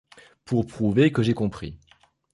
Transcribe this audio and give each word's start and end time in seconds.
Pour 0.45 0.65
prouver 0.65 1.11
que 1.11 1.21
j’ai 1.21 1.35
compris. 1.35 1.77